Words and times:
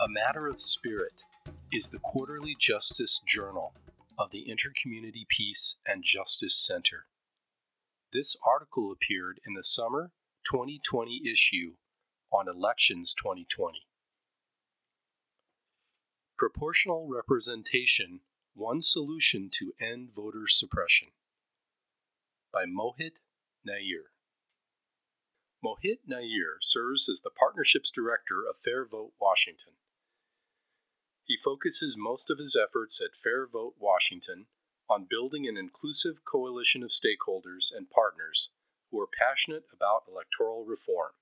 A 0.00 0.08
Matter 0.08 0.46
of 0.46 0.60
Spirit 0.60 1.24
is 1.72 1.88
the 1.88 1.98
quarterly 1.98 2.54
justice 2.56 3.20
journal 3.26 3.72
of 4.16 4.30
the 4.30 4.46
Intercommunity 4.48 5.26
Peace 5.28 5.74
and 5.84 6.04
Justice 6.04 6.54
Center. 6.54 7.06
This 8.12 8.36
article 8.46 8.92
appeared 8.92 9.40
in 9.44 9.54
the 9.54 9.64
summer 9.64 10.12
2020 10.48 11.22
issue 11.28 11.72
on 12.32 12.46
Elections 12.48 13.12
2020. 13.12 13.88
Proportional 16.38 17.08
Representation 17.12 18.20
One 18.54 18.82
Solution 18.82 19.50
to 19.58 19.72
End 19.84 20.10
Voter 20.14 20.46
Suppression 20.46 21.08
by 22.52 22.66
Mohit 22.66 23.14
Nair. 23.66 24.12
Mohit 25.64 25.98
Nair 26.06 26.58
serves 26.62 27.08
as 27.08 27.22
the 27.22 27.30
Partnerships 27.30 27.90
Director 27.90 28.44
of 28.48 28.62
Fair 28.64 28.86
Vote 28.86 29.14
Washington. 29.20 29.72
He 31.28 31.36
focuses 31.36 31.94
most 31.94 32.30
of 32.30 32.38
his 32.38 32.56
efforts 32.56 33.02
at 33.02 33.14
Fair 33.14 33.46
Vote 33.46 33.74
Washington 33.78 34.46
on 34.88 35.06
building 35.08 35.46
an 35.46 35.58
inclusive 35.58 36.24
coalition 36.24 36.82
of 36.82 36.88
stakeholders 36.88 37.68
and 37.70 37.90
partners 37.90 38.48
who 38.90 38.98
are 38.98 39.06
passionate 39.06 39.64
about 39.70 40.08
electoral 40.08 40.64
reform. 40.64 41.12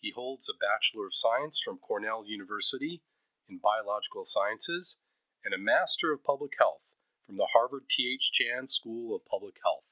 He 0.00 0.12
holds 0.12 0.48
a 0.48 0.56
Bachelor 0.58 1.06
of 1.06 1.14
Science 1.14 1.60
from 1.62 1.76
Cornell 1.76 2.24
University 2.26 3.02
in 3.46 3.58
Biological 3.58 4.24
Sciences 4.24 4.96
and 5.44 5.52
a 5.52 5.58
Master 5.58 6.10
of 6.10 6.24
Public 6.24 6.52
Health 6.58 6.80
from 7.26 7.36
the 7.36 7.48
Harvard 7.52 7.84
T.H. 7.90 8.32
Chan 8.32 8.68
School 8.68 9.14
of 9.14 9.26
Public 9.26 9.56
Health. 9.62 9.84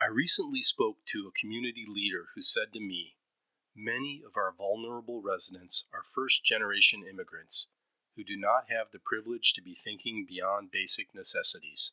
I 0.00 0.06
recently 0.06 0.62
spoke 0.62 0.98
to 1.10 1.26
a 1.26 1.38
community 1.40 1.86
leader 1.88 2.26
who 2.36 2.40
said 2.40 2.72
to 2.72 2.80
me, 2.80 3.16
Many 3.74 4.22
of 4.24 4.36
our 4.36 4.54
vulnerable 4.56 5.22
residents 5.22 5.86
are 5.92 6.04
first 6.14 6.44
generation 6.44 7.02
immigrants 7.08 7.68
who 8.20 8.24
do 8.24 8.38
not 8.38 8.64
have 8.68 8.88
the 8.92 8.98
privilege 8.98 9.54
to 9.54 9.62
be 9.62 9.74
thinking 9.74 10.26
beyond 10.28 10.70
basic 10.70 11.14
necessities. 11.14 11.92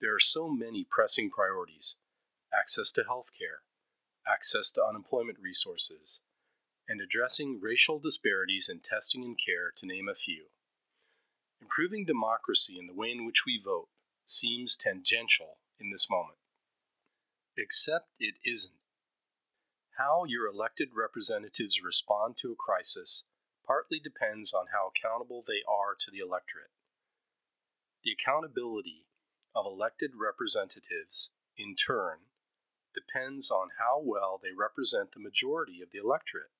There 0.00 0.14
are 0.14 0.20
so 0.20 0.48
many 0.48 0.86
pressing 0.88 1.28
priorities 1.28 1.96
access 2.56 2.92
to 2.92 3.02
health 3.02 3.30
care, 3.36 3.62
access 4.32 4.70
to 4.70 4.84
unemployment 4.84 5.38
resources, 5.40 6.20
and 6.88 7.00
addressing 7.00 7.58
racial 7.60 7.98
disparities 7.98 8.68
in 8.68 8.78
testing 8.78 9.24
and 9.24 9.36
care, 9.36 9.72
to 9.76 9.86
name 9.86 10.08
a 10.08 10.14
few. 10.14 10.44
Improving 11.60 12.04
democracy 12.04 12.76
in 12.78 12.86
the 12.86 12.94
way 12.94 13.10
in 13.10 13.26
which 13.26 13.44
we 13.44 13.60
vote 13.62 13.88
seems 14.24 14.76
tangential 14.76 15.58
in 15.80 15.90
this 15.90 16.08
moment. 16.08 16.38
Except 17.56 18.06
it 18.20 18.36
isn't. 18.44 18.74
How 19.98 20.24
your 20.24 20.46
elected 20.46 20.90
representatives 20.94 21.82
respond 21.82 22.36
to 22.40 22.52
a 22.52 22.54
crisis 22.54 23.24
partly 23.66 23.98
depends 23.98 24.52
on 24.54 24.66
how 24.72 24.88
accountable 24.88 25.42
they 25.46 25.62
are 25.68 25.94
to 25.98 26.10
the 26.10 26.18
electorate. 26.18 26.70
The 28.04 28.12
accountability 28.12 29.06
of 29.54 29.66
elected 29.66 30.12
representatives, 30.14 31.30
in 31.58 31.74
turn, 31.74 32.30
depends 32.94 33.50
on 33.50 33.68
how 33.78 34.00
well 34.02 34.40
they 34.42 34.52
represent 34.56 35.12
the 35.12 35.20
majority 35.20 35.82
of 35.82 35.90
the 35.92 35.98
electorate 35.98 36.52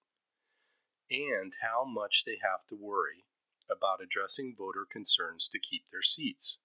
and 1.10 1.54
how 1.62 1.84
much 1.84 2.24
they 2.24 2.38
have 2.42 2.66
to 2.68 2.74
worry 2.74 3.24
about 3.70 4.02
addressing 4.02 4.54
voter 4.56 4.84
concerns 4.90 5.48
to 5.48 5.58
keep 5.58 5.84
their 5.90 6.02
seats. 6.02 6.58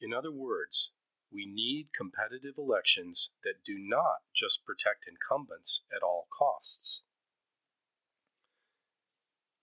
In 0.00 0.12
other 0.12 0.32
words, 0.32 0.92
we 1.32 1.44
need 1.44 1.88
competitive 1.96 2.54
elections 2.56 3.30
that 3.44 3.64
do 3.64 3.76
not 3.78 4.22
just 4.34 4.64
protect 4.64 5.06
incumbents 5.08 5.82
at 5.94 6.02
all 6.02 6.28
costs. 6.36 7.02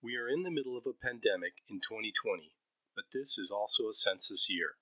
We 0.02 0.16
are 0.16 0.28
in 0.28 0.42
the 0.42 0.50
middle 0.50 0.76
of 0.76 0.86
a 0.86 0.92
pandemic 0.92 1.62
in 1.68 1.80
2020, 1.80 2.54
but 2.94 3.06
this 3.12 3.38
is 3.38 3.50
also 3.50 3.88
a 3.88 3.94
census 3.94 4.46
year, 4.48 4.76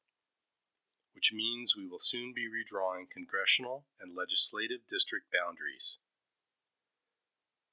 which 1.14 1.32
means 1.32 1.76
we 1.76 1.86
will 1.86 2.00
soon 2.00 2.32
be 2.34 2.48
redrawing 2.48 3.08
congressional 3.10 3.86
and 4.00 4.16
legislative 4.16 4.80
district 4.90 5.32
boundaries. 5.32 6.00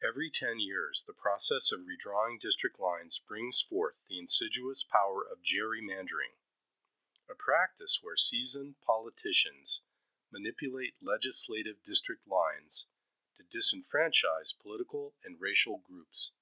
Every 0.08 0.30
10 0.30 0.60
years, 0.60 1.04
the 1.06 1.14
process 1.14 1.72
of 1.72 1.82
redrawing 1.82 2.40
district 2.40 2.80
lines 2.80 3.20
brings 3.28 3.60
forth 3.60 3.96
the 4.08 4.20
insidious 4.20 4.84
power 4.84 5.26
of 5.26 5.42
gerrymandering, 5.42 6.38
a 7.28 7.34
practice 7.34 8.00
where 8.04 8.18
seasoned 8.18 8.76
politicians 8.86 9.82
manipulate 10.32 10.94
legislative 11.02 11.84
district 11.84 12.28
lines 12.28 12.86
to 13.36 13.44
disenfranchise 13.44 14.54
political 14.62 15.16
and 15.26 15.42
racial 15.42 15.80
groups. 15.80 16.34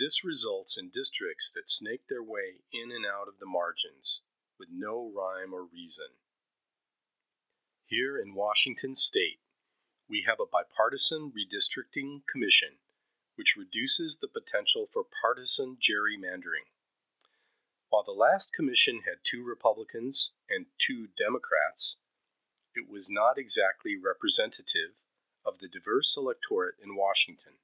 This 0.00 0.24
results 0.24 0.78
in 0.78 0.88
districts 0.88 1.50
that 1.50 1.68
snake 1.68 2.08
their 2.08 2.22
way 2.22 2.64
in 2.72 2.90
and 2.90 3.04
out 3.04 3.28
of 3.28 3.38
the 3.38 3.44
margins 3.44 4.22
with 4.58 4.70
no 4.72 5.12
rhyme 5.14 5.52
or 5.52 5.62
reason. 5.62 6.16
Here 7.84 8.18
in 8.18 8.32
Washington 8.32 8.94
state, 8.94 9.40
we 10.08 10.24
have 10.26 10.40
a 10.40 10.48
bipartisan 10.50 11.30
redistricting 11.36 12.26
commission 12.26 12.78
which 13.36 13.58
reduces 13.58 14.16
the 14.16 14.28
potential 14.28 14.88
for 14.90 15.04
partisan 15.20 15.76
gerrymandering. 15.76 16.72
While 17.90 18.04
the 18.04 18.12
last 18.12 18.54
commission 18.54 19.02
had 19.04 19.18
two 19.22 19.44
Republicans 19.44 20.30
and 20.48 20.64
two 20.78 21.08
Democrats, 21.18 21.98
it 22.74 22.88
was 22.88 23.10
not 23.10 23.36
exactly 23.36 23.96
representative 24.02 24.96
of 25.44 25.58
the 25.58 25.68
diverse 25.68 26.16
electorate 26.16 26.76
in 26.82 26.96
Washington 26.96 27.60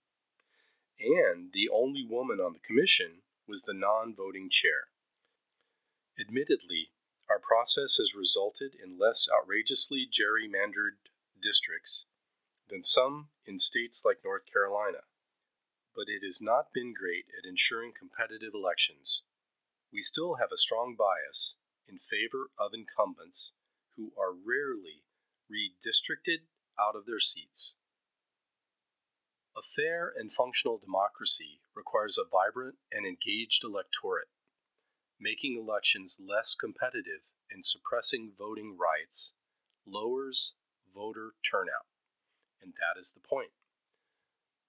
and 0.99 1.53
the 1.53 1.69
only 1.69 2.05
woman 2.05 2.41
on 2.41 2.53
the 2.53 2.67
commission 2.67 3.23
was 3.47 3.63
the 3.63 3.75
non 3.75 4.15
voting 4.15 4.49
chair. 4.51 4.89
Admittedly, 6.19 6.91
our 7.29 7.39
process 7.39 7.97
has 7.97 8.15
resulted 8.15 8.73
in 8.75 8.99
less 8.99 9.29
outrageously 9.29 10.07
gerrymandered 10.07 10.97
districts 11.43 12.07
than 12.71 12.83
some 12.83 13.29
in 13.47 13.59
states 13.59 14.03
like 14.05 14.25
North 14.25 14.47
Carolina, 14.51 15.05
but 15.95 16.09
it 16.09 16.25
has 16.25 16.41
not 16.41 16.73
been 16.73 16.95
great 16.95 17.27
at 17.37 17.49
ensuring 17.49 17.93
competitive 17.97 18.55
elections. 18.55 19.23
We 19.93 20.03
still 20.03 20.37
have 20.37 20.51
a 20.53 20.57
strong 20.57 20.97
bias 20.97 21.57
in 21.89 21.99
favor 21.99 22.51
of 22.59 22.75
incumbents 22.75 23.53
who 23.97 24.13
are 24.19 24.33
rarely 24.33 25.05
redistricted 25.51 26.47
out 26.79 26.97
of 26.97 27.07
their 27.07 27.21
seats. 27.21 27.75
A 29.57 29.63
fair 29.63 30.13
and 30.15 30.31
functional 30.31 30.77
democracy 30.77 31.61
requires 31.75 32.19
a 32.19 32.29
vibrant 32.29 32.77
and 32.93 33.07
engaged 33.07 33.65
electorate. 33.65 34.29
Making 35.19 35.57
elections 35.57 36.21
less 36.21 36.55
competitive 36.55 37.23
and 37.51 37.65
suppressing 37.65 38.33
voting 38.37 38.77
rights 38.77 39.33
lowers 39.87 40.53
voter 40.95 41.33
turnout, 41.43 41.87
and 42.61 42.75
that 42.75 43.01
is 43.01 43.13
the 43.13 43.27
point. 43.27 43.53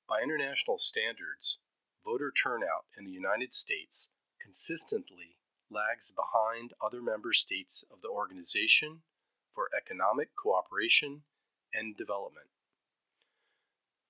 By 0.08 0.22
international 0.22 0.78
standards, 0.78 1.60
voter 2.06 2.32
turnout 2.32 2.86
in 2.98 3.04
the 3.04 3.12
United 3.12 3.54
States 3.54 4.10
consistently 4.42 5.36
lags 5.70 6.12
behind 6.12 6.72
other 6.82 7.02
member 7.02 7.34
states 7.34 7.84
of 7.92 8.02
the 8.02 8.08
Organization 8.08 9.02
for 9.54 9.70
Economic 9.76 10.30
Cooperation 10.42 11.24
and 11.74 11.98
Development. 11.98 12.48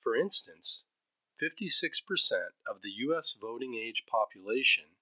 For 0.07 0.16
instance, 0.16 0.85
56% 1.44 1.91
of 2.66 2.81
the 2.81 2.91
U.S. 3.12 3.35
voting 3.38 3.75
age 3.75 4.06
population 4.09 4.95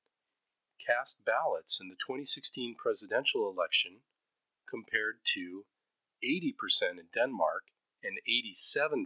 cast 0.83 1.23
ballots 1.23 1.79
in 1.79 1.89
the 1.89 2.01
2016 2.07 2.73
presidential 2.73 3.47
election 3.47 3.97
compared 4.67 5.17
to 5.35 5.66
80% 6.25 6.97
in 6.97 7.05
Denmark 7.13 7.66
and 8.03 8.17
87% 8.27 9.05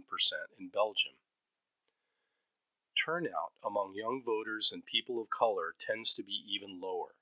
in 0.58 0.70
Belgium. 0.72 1.20
Turnout 2.96 3.52
among 3.62 3.92
young 3.94 4.22
voters 4.24 4.72
and 4.72 4.86
people 4.86 5.20
of 5.20 5.28
color 5.28 5.74
tends 5.78 6.14
to 6.14 6.22
be 6.22 6.40
even 6.48 6.80
lower, 6.80 7.12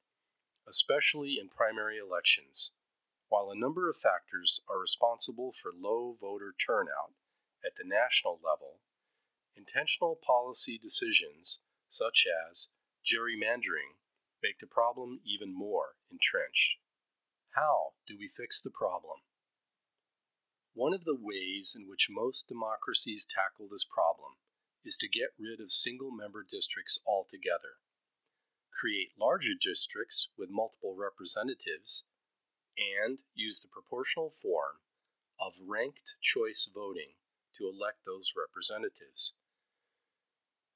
especially 0.68 1.38
in 1.40 1.48
primary 1.48 1.98
elections. 1.98 2.70
While 3.28 3.50
a 3.50 3.58
number 3.58 3.90
of 3.90 3.96
factors 3.96 4.60
are 4.70 4.78
responsible 4.78 5.52
for 5.52 5.72
low 5.74 6.16
voter 6.20 6.54
turnout, 6.64 7.18
at 7.64 7.72
the 7.76 7.86
national 7.86 8.40
level, 8.44 8.80
intentional 9.56 10.18
policy 10.24 10.78
decisions 10.78 11.60
such 11.88 12.26
as 12.48 12.68
gerrymandering 13.04 13.98
make 14.42 14.58
the 14.60 14.66
problem 14.66 15.20
even 15.24 15.52
more 15.54 15.96
entrenched. 16.10 16.78
How 17.52 17.94
do 18.06 18.16
we 18.18 18.28
fix 18.28 18.60
the 18.60 18.70
problem? 18.70 19.20
One 20.74 20.94
of 20.94 21.04
the 21.04 21.18
ways 21.18 21.74
in 21.76 21.88
which 21.88 22.06
most 22.08 22.46
democracies 22.46 23.26
tackle 23.26 23.68
this 23.68 23.84
problem 23.84 24.38
is 24.84 24.96
to 24.98 25.08
get 25.08 25.34
rid 25.38 25.60
of 25.60 25.72
single 25.72 26.12
member 26.12 26.46
districts 26.48 27.00
altogether, 27.04 27.82
create 28.70 29.18
larger 29.18 29.54
districts 29.60 30.28
with 30.38 30.50
multiple 30.50 30.94
representatives, 30.96 32.04
and 32.78 33.18
use 33.34 33.58
the 33.58 33.68
proportional 33.68 34.30
form 34.30 34.78
of 35.40 35.54
ranked 35.66 36.14
choice 36.22 36.68
voting 36.72 37.18
to 37.58 37.68
elect 37.68 38.06
those 38.06 38.32
representatives. 38.38 39.34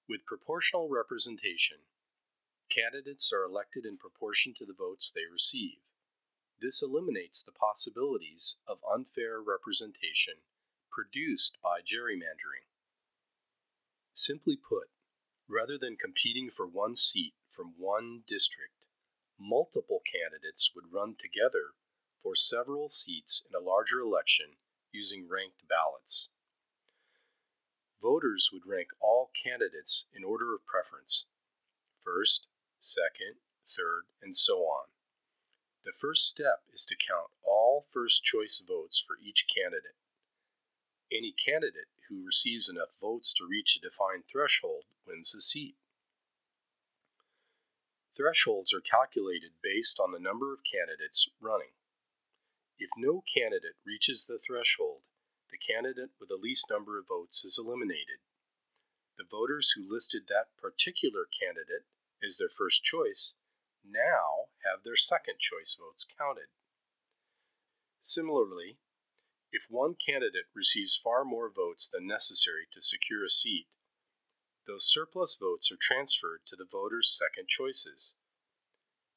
With 0.08 0.26
proportional 0.26 0.88
representation, 0.88 1.79
candidates 2.69 3.32
are 3.32 3.44
elected 3.44 3.87
in 3.87 3.96
proportion 3.96 4.52
to 4.58 4.67
the 4.67 4.75
votes 4.76 5.11
they 5.11 5.31
receive. 5.31 5.79
This 6.61 6.82
eliminates 6.82 7.43
the 7.43 7.52
possibilities 7.52 8.56
of 8.67 8.79
unfair 8.93 9.40
representation 9.40 10.34
produced 10.90 11.56
by 11.62 11.81
gerrymandering. 11.81 12.69
Simply 14.12 14.56
put, 14.56 14.88
rather 15.49 15.78
than 15.78 15.96
competing 15.96 16.50
for 16.50 16.67
one 16.67 16.96
seat 16.96 17.35
from 17.49 17.75
one 17.78 18.23
district, 18.28 18.87
multiple 19.38 20.02
candidates 20.05 20.70
would 20.75 20.93
run 20.93 21.14
together 21.19 21.75
for 22.23 22.37
several 22.37 22.88
seats 22.88 23.43
in 23.49 23.55
a 23.55 23.64
larger 23.64 24.00
election 24.00 24.56
using 24.93 25.28
ranked 25.28 25.67
ballots. 25.69 26.31
Voters 28.02 28.50
would 28.52 28.66
rank 28.66 28.88
all 29.00 29.31
candidates 29.32 30.06
in 30.12 30.25
order 30.25 30.54
of 30.54 30.66
preference 30.66 31.26
first, 32.02 32.49
second, 32.81 33.38
third, 33.64 34.10
and 34.20 34.34
so 34.37 34.66
on. 34.66 34.88
The 35.84 35.93
first 35.93 36.28
step 36.28 36.62
is 36.72 36.84
to 36.87 36.96
count 36.96 37.31
all 37.44 37.87
first 37.93 38.25
choice 38.25 38.60
votes 38.66 39.02
for 39.04 39.16
each 39.22 39.46
candidate. 39.46 39.94
Any 41.12 41.32
candidate 41.32 41.90
who 42.08 42.26
receives 42.26 42.69
enough 42.69 42.90
votes 43.00 43.32
to 43.34 43.46
reach 43.49 43.76
a 43.76 43.81
defined 43.81 44.25
threshold 44.31 44.84
wins 45.06 45.31
the 45.32 45.40
seat. 45.40 45.76
Thresholds 48.16 48.75
are 48.75 48.82
calculated 48.82 49.52
based 49.62 50.00
on 50.00 50.10
the 50.10 50.19
number 50.19 50.52
of 50.52 50.60
candidates 50.66 51.28
running. 51.40 51.72
If 52.78 52.90
no 52.96 53.22
candidate 53.32 53.76
reaches 53.87 54.25
the 54.25 54.38
threshold, 54.38 55.02
the 55.52 55.60
candidate 55.60 56.10
with 56.19 56.31
the 56.31 56.40
least 56.40 56.66
number 56.70 56.99
of 56.99 57.06
votes 57.06 57.44
is 57.44 57.60
eliminated. 57.60 58.25
The 59.19 59.28
voters 59.31 59.75
who 59.76 59.84
listed 59.84 60.22
that 60.26 60.56
particular 60.56 61.28
candidate 61.28 61.84
as 62.25 62.38
their 62.38 62.49
first 62.49 62.82
choice 62.82 63.34
now 63.84 64.49
have 64.64 64.82
their 64.82 64.96
second 64.96 65.38
choice 65.38 65.76
votes 65.78 66.06
counted. 66.19 66.49
Similarly, 68.00 68.78
if 69.52 69.69
one 69.69 69.94
candidate 69.94 70.49
receives 70.56 70.96
far 70.96 71.25
more 71.25 71.52
votes 71.52 71.87
than 71.87 72.06
necessary 72.06 72.66
to 72.72 72.81
secure 72.81 73.22
a 73.22 73.28
seat, 73.28 73.66
those 74.66 74.90
surplus 74.90 75.37
votes 75.38 75.70
are 75.70 75.78
transferred 75.78 76.40
to 76.46 76.56
the 76.56 76.64
voters' 76.64 77.12
second 77.12 77.49
choices. 77.49 78.14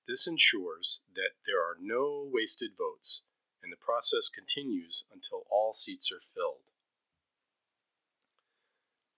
This 0.07 0.27
ensures 0.27 1.01
that 1.15 1.39
there 1.47 1.61
are 1.61 1.77
no 1.79 2.27
wasted 2.29 2.71
votes 2.77 3.23
and 3.65 3.73
the 3.73 3.77
process 3.77 4.29
continues 4.29 5.05
until 5.11 5.41
all 5.49 5.73
seats 5.73 6.11
are 6.11 6.21
filled. 6.35 6.61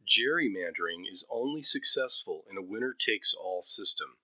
Gerrymandering 0.08 1.04
is 1.12 1.28
only 1.30 1.62
successful 1.62 2.46
in 2.50 2.58
a 2.58 2.62
winner 2.62 2.96
takes 2.98 3.34
all 3.34 3.62
system, 3.62 4.16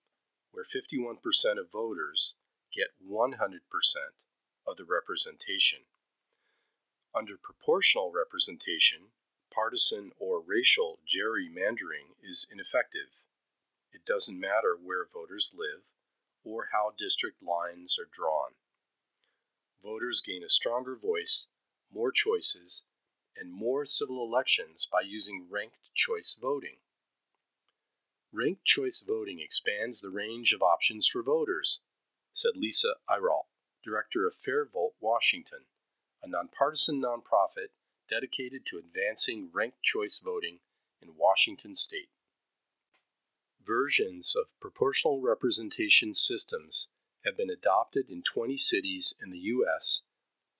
where 0.51 0.63
51% 0.63 1.19
of 1.59 1.69
voters 1.73 2.35
get 2.73 2.95
100% 3.05 3.35
of 4.65 4.77
the 4.77 4.85
representation. 4.85 5.79
Under 7.13 7.35
proportional 7.35 8.13
representation, 8.15 9.11
partisan 9.53 10.13
or 10.17 10.39
racial 10.39 10.99
gerrymandering 11.03 12.15
is 12.23 12.47
ineffective. 12.49 13.11
It 13.91 14.05
doesn't 14.05 14.39
matter 14.39 14.77
where 14.81 15.05
voters 15.05 15.51
live 15.53 15.83
or 16.45 16.69
how 16.71 16.93
district 16.97 17.43
lines 17.43 17.99
are 17.99 18.09
drawn 18.09 18.55
voters 19.83 20.21
gain 20.21 20.43
a 20.43 20.49
stronger 20.49 20.95
voice, 20.95 21.47
more 21.93 22.11
choices, 22.11 22.83
and 23.37 23.51
more 23.51 23.85
civil 23.85 24.23
elections 24.23 24.87
by 24.91 25.01
using 25.01 25.47
ranked 25.49 25.93
choice 25.93 26.37
voting. 26.39 26.77
Ranked 28.31 28.65
choice 28.65 29.03
voting 29.05 29.39
expands 29.39 30.01
the 30.01 30.09
range 30.09 30.53
of 30.53 30.61
options 30.61 31.07
for 31.07 31.21
voters, 31.21 31.81
said 32.31 32.55
Lisa 32.55 32.95
Eyrault, 33.09 33.45
director 33.83 34.25
of 34.25 34.33
FairVote 34.33 34.93
Washington, 34.99 35.65
a 36.23 36.27
nonpartisan 36.27 37.01
nonprofit 37.01 37.69
dedicated 38.09 38.65
to 38.65 38.77
advancing 38.77 39.49
ranked 39.53 39.83
choice 39.83 40.19
voting 40.23 40.59
in 41.01 41.17
Washington 41.17 41.75
state. 41.75 42.09
Versions 43.63 44.35
of 44.35 44.59
proportional 44.59 45.21
representation 45.21 46.13
systems 46.13 46.87
have 47.25 47.37
been 47.37 47.49
adopted 47.49 48.09
in 48.09 48.21
20 48.21 48.57
cities 48.57 49.13
in 49.23 49.31
the 49.31 49.39
U.S., 49.39 50.01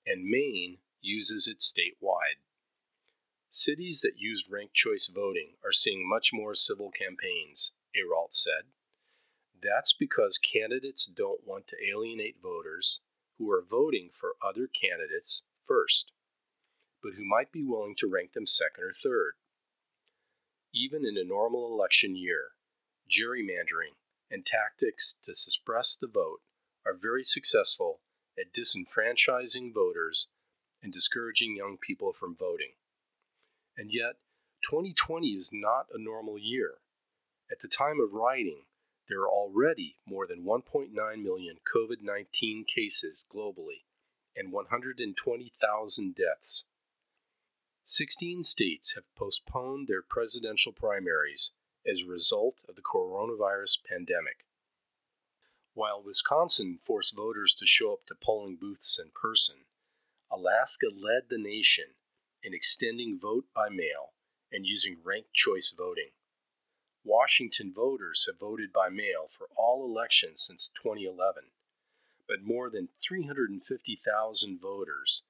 and 0.06 0.26
Maine 0.26 0.78
uses 1.02 1.48
it 1.48 1.60
statewide. 1.60 2.40
Cities 3.50 4.02
that 4.02 4.18
used 4.18 4.50
ranked 4.50 4.74
choice 4.74 5.12
voting 5.14 5.52
are 5.64 5.72
seeing 5.72 6.08
much 6.08 6.32
more 6.34 6.56
civil 6.56 6.90
campaigns, 6.90 7.72
Eyrault 7.96 8.34
said. 8.34 8.66
That's 9.62 9.94
because 9.94 10.38
candidates 10.38 11.06
don't 11.06 11.46
want 11.46 11.68
to 11.68 11.78
alienate 11.84 12.42
voters 12.42 13.00
who 13.38 13.52
are 13.52 13.64
voting 13.68 14.10
for 14.12 14.36
other 14.42 14.68
candidates 14.68 15.44
first, 15.68 16.12
but 17.02 17.14
who 17.14 17.26
might 17.26 17.52
be 17.52 17.64
willing 17.64 17.96
to 17.98 18.08
rank 18.08 18.34
them 18.34 18.48
second 18.48 18.84
or 18.84 18.94
third. 18.94 19.34
Even 20.74 21.06
in 21.06 21.18
a 21.18 21.24
normal 21.24 21.72
election 21.72 22.16
year, 22.16 22.52
gerrymandering 23.10 23.96
and 24.32 24.46
tactics 24.46 25.16
to 25.24 25.34
suppress 25.34 25.96
the 25.96 26.08
vote 26.08 26.42
are 26.86 26.94
very 26.94 27.24
successful 27.24 28.02
at 28.38 28.54
disenfranchising 28.54 29.74
voters 29.74 30.28
and 30.82 30.92
discouraging 30.92 31.56
young 31.56 31.78
people 31.78 32.12
from 32.12 32.36
voting. 32.36 32.74
And 33.78 33.92
yet, 33.92 34.18
2020 34.70 35.30
is 35.30 35.52
not 35.54 35.88
a 35.94 36.02
normal 36.02 36.38
year. 36.38 36.76
At 37.52 37.60
the 37.60 37.68
time 37.68 38.00
of 38.00 38.14
writing, 38.14 38.64
there 39.10 39.22
are 39.22 39.30
already 39.30 39.98
more 40.08 40.26
than 40.26 40.46
1.9 40.46 40.92
million 41.22 41.58
COVID 41.76 42.02
19 42.02 42.66
cases 42.66 43.26
globally 43.34 43.84
and 44.36 44.52
120,000 44.52 46.16
deaths. 46.16 46.66
16 47.86 48.44
states 48.44 48.96
have 48.96 49.04
postponed 49.16 49.88
their 49.88 50.02
presidential 50.02 50.72
primaries 50.72 51.52
as 51.86 52.00
a 52.00 52.10
result 52.10 52.62
of 52.68 52.76
the 52.76 52.82
coronavirus 52.82 53.80
pandemic. 53.88 54.46
While 55.76 56.04
Wisconsin 56.04 56.78
forced 56.80 57.16
voters 57.16 57.56
to 57.56 57.66
show 57.66 57.94
up 57.94 58.06
to 58.06 58.16
polling 58.16 58.58
booths 58.58 59.00
in 59.00 59.10
person, 59.10 59.66
Alaska 60.32 60.88
led 60.96 61.30
the 61.30 61.40
nation 61.40 61.96
in 62.44 62.54
extending 62.54 63.18
vote 63.20 63.46
by 63.56 63.70
mail 63.70 64.14
and 64.52 64.68
using 64.68 64.98
ranked 65.04 65.34
choice 65.34 65.74
voting. 65.76 66.12
Washington 67.04 67.74
voters 67.74 68.26
have 68.28 68.40
voted 68.40 68.72
by 68.72 68.90
mail 68.90 69.28
for 69.28 69.48
all 69.56 69.84
elections 69.84 70.44
since 70.44 70.70
2011, 70.70 71.46
but 72.28 72.44
more 72.44 72.70
than 72.70 72.90
350,000 73.02 74.62
voters 74.62 75.24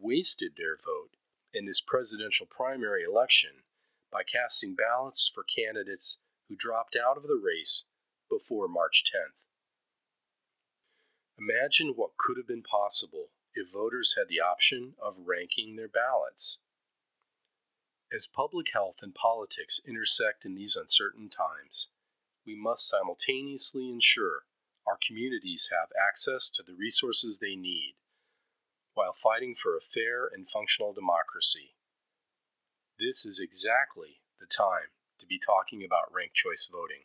wasted 0.00 0.52
their 0.56 0.76
vote 0.76 1.16
in 1.52 1.66
this 1.66 1.80
presidential 1.80 2.46
primary 2.46 3.02
election 3.02 3.64
by 4.12 4.22
casting 4.22 4.76
ballots 4.76 5.28
for 5.32 5.42
candidates 5.42 6.18
who 6.48 6.54
dropped 6.54 6.96
out 6.96 7.16
of 7.16 7.24
the 7.24 7.40
race 7.42 7.84
before 8.30 8.68
March 8.68 9.02
10th. 9.12 9.47
Imagine 11.38 11.92
what 11.94 12.16
could 12.16 12.36
have 12.36 12.48
been 12.48 12.62
possible 12.62 13.28
if 13.54 13.72
voters 13.72 14.16
had 14.18 14.28
the 14.28 14.40
option 14.40 14.94
of 15.00 15.26
ranking 15.26 15.76
their 15.76 15.88
ballots. 15.88 16.58
As 18.12 18.26
public 18.26 18.68
health 18.72 18.96
and 19.02 19.14
politics 19.14 19.80
intersect 19.86 20.44
in 20.44 20.54
these 20.54 20.74
uncertain 20.74 21.28
times, 21.28 21.88
we 22.46 22.56
must 22.56 22.88
simultaneously 22.88 23.90
ensure 23.90 24.44
our 24.86 24.98
communities 25.06 25.68
have 25.70 25.90
access 26.08 26.50
to 26.50 26.62
the 26.62 26.74
resources 26.74 27.38
they 27.38 27.54
need 27.54 27.94
while 28.94 29.12
fighting 29.12 29.54
for 29.54 29.76
a 29.76 29.80
fair 29.80 30.26
and 30.26 30.48
functional 30.48 30.92
democracy. 30.92 31.74
This 32.98 33.24
is 33.24 33.38
exactly 33.38 34.22
the 34.40 34.46
time 34.46 34.90
to 35.20 35.26
be 35.26 35.38
talking 35.38 35.84
about 35.84 36.12
ranked 36.12 36.34
choice 36.34 36.68
voting. 36.70 37.04